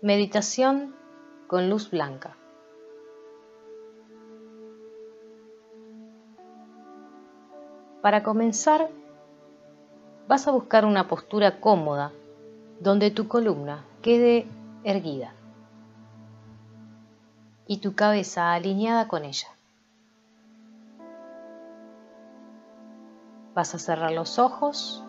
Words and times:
Meditación 0.00 0.94
con 1.48 1.68
luz 1.68 1.90
blanca. 1.90 2.36
Para 8.00 8.22
comenzar, 8.22 8.90
vas 10.28 10.46
a 10.46 10.52
buscar 10.52 10.84
una 10.84 11.08
postura 11.08 11.58
cómoda 11.58 12.12
donde 12.78 13.10
tu 13.10 13.26
columna 13.26 13.84
quede 14.00 14.46
erguida 14.84 15.34
y 17.66 17.78
tu 17.78 17.96
cabeza 17.96 18.52
alineada 18.52 19.08
con 19.08 19.24
ella. 19.24 19.48
Vas 23.52 23.74
a 23.74 23.80
cerrar 23.80 24.12
los 24.12 24.38
ojos 24.38 25.02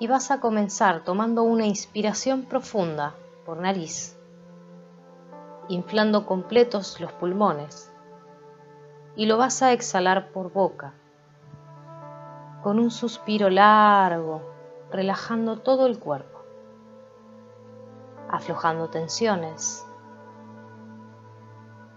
y 0.00 0.06
vas 0.06 0.30
a 0.30 0.40
comenzar 0.40 1.04
tomando 1.04 1.42
una 1.42 1.66
inspiración 1.66 2.44
profunda 2.44 3.14
por 3.44 3.58
nariz, 3.58 4.18
inflando 5.68 6.24
completos 6.24 6.98
los 7.00 7.12
pulmones 7.12 7.92
y 9.14 9.26
lo 9.26 9.36
vas 9.36 9.62
a 9.62 9.72
exhalar 9.72 10.32
por 10.32 10.54
boca, 10.54 10.94
con 12.62 12.78
un 12.78 12.90
suspiro 12.90 13.50
largo, 13.50 14.40
relajando 14.90 15.58
todo 15.58 15.86
el 15.86 15.98
cuerpo, 15.98 16.38
aflojando 18.30 18.88
tensiones, 18.88 19.86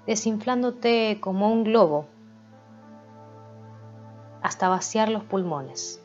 desinflándote 0.05 1.21
como 1.21 1.53
un 1.53 1.63
globo 1.63 2.07
hasta 4.41 4.67
vaciar 4.67 5.07
los 5.07 5.23
pulmones. 5.23 6.02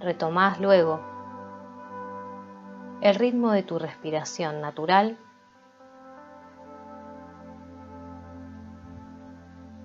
Retomás 0.00 0.60
luego 0.60 1.00
el 3.00 3.14
ritmo 3.14 3.52
de 3.52 3.62
tu 3.62 3.78
respiración 3.78 4.60
natural 4.60 5.18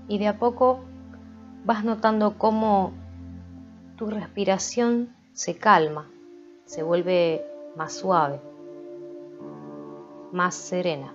y 0.08 0.18
de 0.18 0.28
a 0.28 0.38
poco 0.38 0.82
vas 1.66 1.84
notando 1.84 2.38
cómo 2.38 2.92
tu 3.96 4.08
respiración 4.08 5.16
se 5.34 5.58
calma, 5.58 6.10
se 6.66 6.84
vuelve 6.84 7.46
más 7.76 7.94
suave, 7.94 8.40
más 10.32 10.56
serena. 10.56 11.14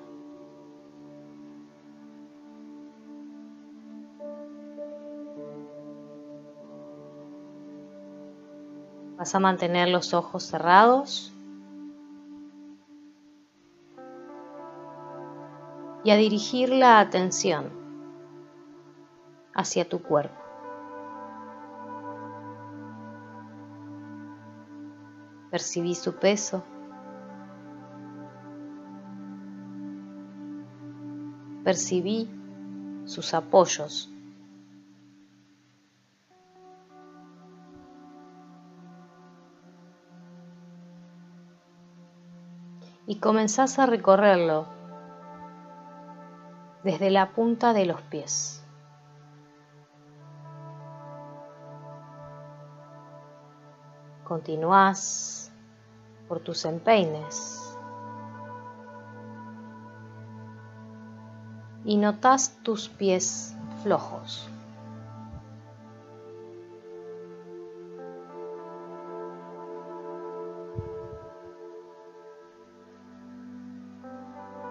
Vas 9.18 9.34
a 9.34 9.40
mantener 9.40 9.88
los 9.88 10.14
ojos 10.14 10.44
cerrados 10.44 11.32
y 16.04 16.10
a 16.12 16.16
dirigir 16.16 16.68
la 16.68 17.00
atención 17.00 17.68
hacia 19.54 19.88
tu 19.88 20.00
cuerpo. 20.00 20.40
Percibí 25.50 25.96
su 25.96 26.14
peso. 26.14 26.62
Percibí 31.64 32.30
sus 33.04 33.34
apoyos 33.34 34.12
y 43.08 43.20
comenzás 43.20 43.78
a 43.78 43.86
recorrerlo 43.86 44.66
desde 46.84 47.10
la 47.10 47.30
punta 47.30 47.72
de 47.72 47.86
los 47.86 48.02
pies. 48.02 48.62
Continúas 54.24 55.50
por 56.28 56.40
tus 56.40 56.66
empeines 56.66 57.78
y 61.86 61.96
notas 61.96 62.58
tus 62.62 62.90
pies 62.90 63.56
flojos. 63.82 64.50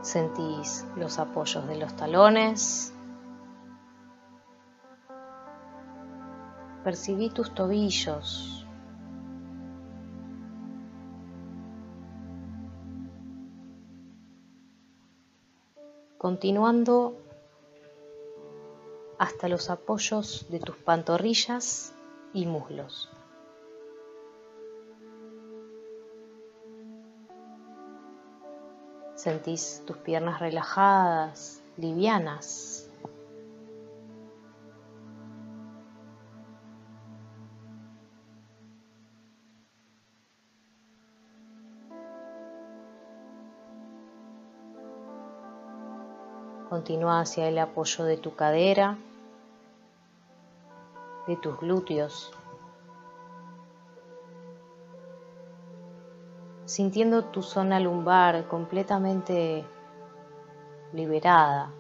Sentís 0.08 0.86
los 0.96 1.20
apoyos 1.20 1.68
de 1.68 1.76
los 1.76 1.94
talones. 1.98 2.94
Percibí 6.86 7.30
tus 7.30 7.54
tobillos. 7.54 8.66
Continuando 16.18 17.18
hasta 19.20 19.50
los 19.50 19.70
apoyos 19.70 20.46
de 20.50 20.62
tus 20.62 20.78
pantorrillas 20.78 21.94
y 22.34 22.46
muslos. 22.46 23.10
Sentís 29.18 29.82
tus 29.88 29.98
piernas 29.98 30.40
relajadas, 30.40 31.64
livianas. 31.76 32.88
Continúa 46.70 47.22
hacia 47.22 47.48
el 47.48 47.58
apoyo 47.58 48.06
de 48.06 48.18
tu 48.18 48.36
cadera, 48.36 49.00
de 51.26 51.36
tus 51.38 51.60
glúteos, 51.60 52.37
sintiendo 56.68 57.24
tu 57.24 57.42
zona 57.42 57.80
lumbar 57.80 58.46
completamente 58.50 59.66
liberada. 60.92 61.72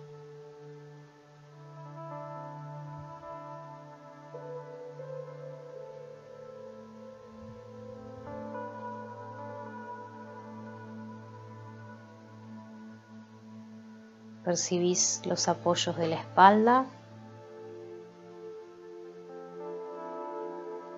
Percibís 14.45 15.21
los 15.25 15.49
apoyos 15.49 15.97
de 15.97 16.07
la 16.07 16.15
espalda, 16.15 16.85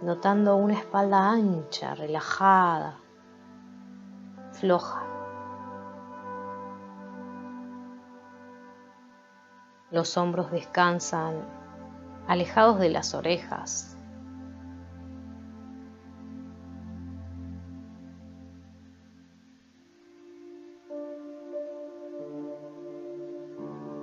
notando 0.03 0.55
una 0.57 0.75
espalda 0.75 1.31
ancha, 1.31 1.95
relajada 1.95 2.99
Los 9.91 10.17
hombros 10.17 10.51
descansan 10.51 11.45
alejados 12.27 12.79
de 12.79 12.89
las 12.89 13.13
orejas. 13.13 13.95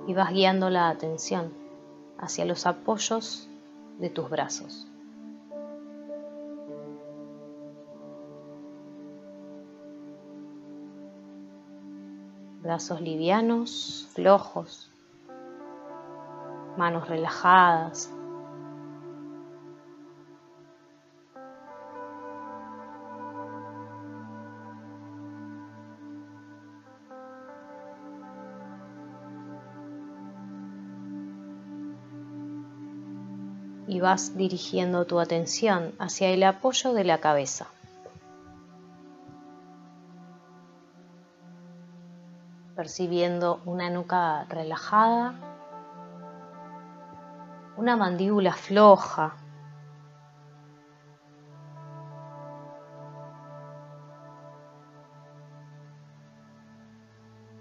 Y 0.07 0.13
vas 0.13 0.31
guiando 0.31 0.69
la 0.69 0.89
atención 0.89 1.51
hacia 2.17 2.45
los 2.45 2.65
apoyos 2.65 3.49
de 3.99 4.09
tus 4.09 4.29
brazos. 4.29 4.86
brazos 12.67 12.99
livianos, 12.99 14.09
flojos, 14.13 14.91
manos 16.75 17.07
relajadas. 17.07 18.13
Y 33.87 34.01
vas 34.01 34.35
dirigiendo 34.35 35.05
tu 35.05 35.21
atención 35.21 35.93
hacia 35.99 36.27
el 36.31 36.43
apoyo 36.43 36.91
de 36.91 37.05
la 37.05 37.19
cabeza. 37.19 37.67
Percibiendo 42.77 43.59
una 43.65 43.89
nuca 43.89 44.45
relajada, 44.45 45.33
una 47.75 47.97
mandíbula 47.97 48.53
floja, 48.53 49.35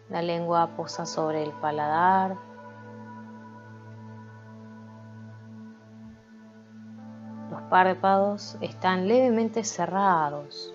La 0.09 0.23
lengua 0.23 0.69
posa 0.77 1.05
sobre 1.05 1.43
el 1.43 1.51
paladar. 1.53 2.37
Los 7.51 7.63
párpados 7.63 8.57
están 8.61 9.09
levemente 9.09 9.65
cerrados. 9.65 10.73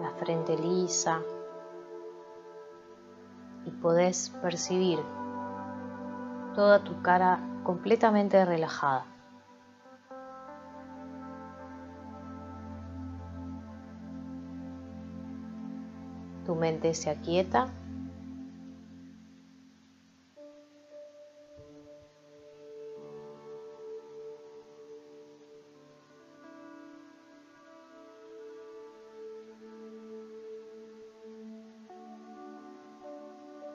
La 0.00 0.10
frente 0.18 0.58
lisa. 0.58 1.22
Podés 3.86 4.30
percibir 4.42 4.98
toda 6.56 6.82
tu 6.82 7.00
cara 7.02 7.38
completamente 7.62 8.44
relajada. 8.44 9.06
tu 16.44 16.56
mente 16.56 16.94
se 16.94 17.10
aquieta. 17.10 17.68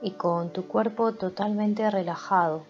Y 0.01 0.12
con 0.12 0.51
tu 0.51 0.68
cuerpo 0.68 1.13
totalmente 1.13 1.89
relajado, 1.89 2.63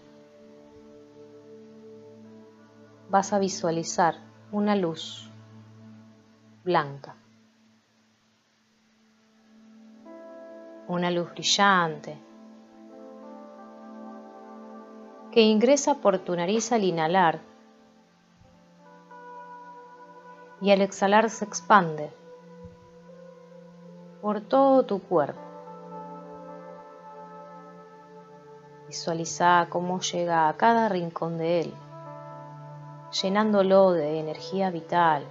vas 3.10 3.34
a 3.34 3.40
visualizar 3.40 4.16
una 4.52 4.76
luz 4.76 5.30
blanca 6.64 7.16
una 10.92 11.10
luz 11.10 11.32
brillante 11.32 12.18
que 15.32 15.42
ingresa 15.42 15.96
por 15.96 16.20
tu 16.20 16.36
nariz 16.36 16.74
al 16.74 16.84
inhalar 16.84 17.40
y 20.60 20.72
al 20.72 20.82
exhalar 20.82 21.30
se 21.30 21.46
expande 21.46 22.12
por 24.22 24.42
todo 24.42 24.84
tu 24.84 25.02
cuerpo. 25.02 25.51
Visualiza 28.92 29.68
cómo 29.70 30.02
llega 30.02 30.50
a 30.50 30.58
cada 30.58 30.90
rincón 30.90 31.38
de 31.38 31.62
él, 31.62 31.74
llenándolo 33.22 33.94
de 33.94 34.20
energía 34.20 34.70
vital, 34.70 35.26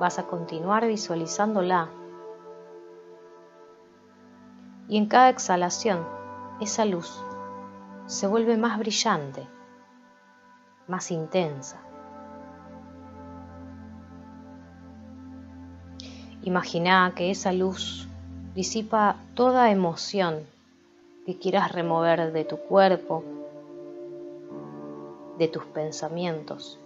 vas 0.00 0.18
a 0.18 0.26
continuar 0.26 0.88
visualizándola. 0.88 1.90
Y 4.88 4.98
en 4.98 5.06
cada 5.06 5.28
exhalación, 5.28 6.04
esa 6.60 6.84
luz 6.84 7.24
se 8.10 8.26
vuelve 8.26 8.56
más 8.56 8.76
brillante, 8.76 9.46
más 10.88 11.12
intensa. 11.12 11.80
Imagina 16.42 17.12
que 17.14 17.30
esa 17.30 17.52
luz 17.52 18.08
disipa 18.52 19.14
toda 19.34 19.70
emoción 19.70 20.44
que 21.24 21.38
quieras 21.38 21.70
remover 21.70 22.32
de 22.32 22.44
tu 22.44 22.56
cuerpo, 22.56 23.22
de 25.38 25.46
tus 25.46 25.64
pensamientos. 25.66 26.80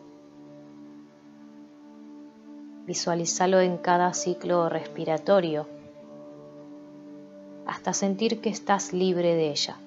Visualízalo 2.84 3.60
en 3.60 3.78
cada 3.78 4.12
ciclo 4.12 4.68
respiratorio 4.68 5.66
hasta 7.66 7.94
sentir 7.94 8.42
que 8.42 8.50
estás 8.50 8.92
libre 8.92 9.34
de 9.34 9.48
ella. 9.48 9.78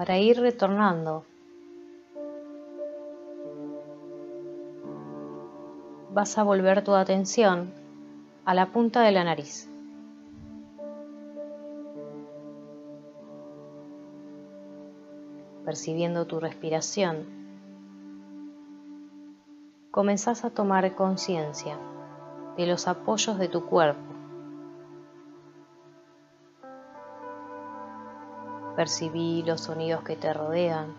Para 0.00 0.16
ir 0.16 0.40
retornando. 0.40 1.26
Vas 6.10 6.38
a 6.38 6.42
volver 6.42 6.82
tu 6.82 6.94
atención 6.94 7.70
a 8.46 8.54
la 8.54 8.72
punta 8.72 9.02
de 9.02 9.12
la 9.12 9.24
nariz. 9.24 9.68
Percibiendo 15.66 16.26
tu 16.26 16.40
respiración, 16.40 17.26
comenzás 19.90 20.46
a 20.46 20.50
tomar 20.50 20.94
conciencia 20.94 21.76
de 22.56 22.66
los 22.66 22.88
apoyos 22.88 23.38
de 23.38 23.48
tu 23.48 23.66
cuerpo. 23.66 24.09
Percibí 28.76 29.42
los 29.42 29.62
sonidos 29.62 30.02
que 30.04 30.16
te 30.16 30.32
rodean. 30.32 30.94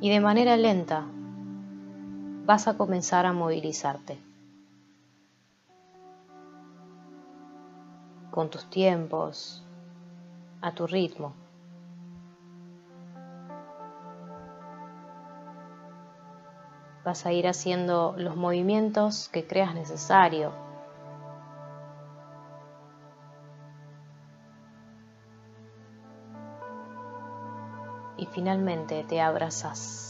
Y 0.00 0.08
de 0.08 0.20
manera 0.20 0.56
lenta 0.56 1.04
vas 2.46 2.66
a 2.66 2.76
comenzar 2.76 3.26
a 3.26 3.32
movilizarte. 3.32 4.18
Con 8.30 8.48
tus 8.48 8.68
tiempos, 8.70 9.64
a 10.62 10.72
tu 10.72 10.86
ritmo. 10.86 11.34
Vas 17.04 17.26
a 17.26 17.32
ir 17.32 17.46
haciendo 17.46 18.14
los 18.16 18.36
movimientos 18.36 19.28
que 19.28 19.46
creas 19.46 19.74
necesario. 19.74 20.69
Y 28.20 28.26
finalmente 28.26 29.02
te 29.08 29.18
abrazas. 29.22 30.09